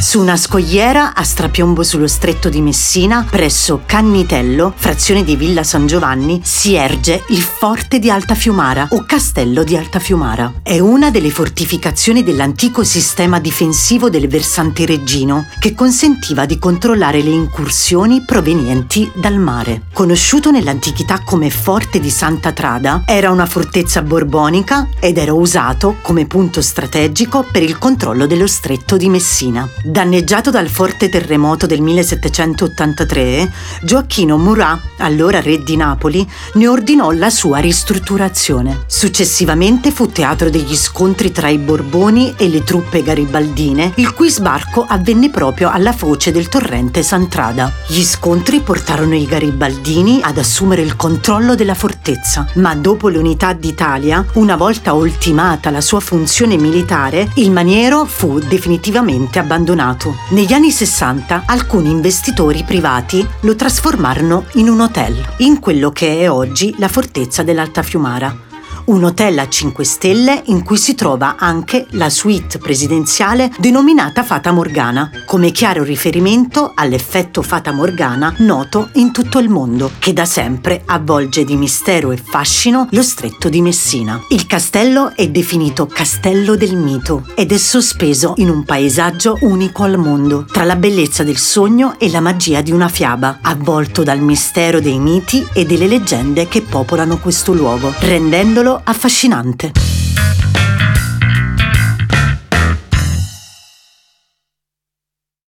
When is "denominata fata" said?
73.58-74.50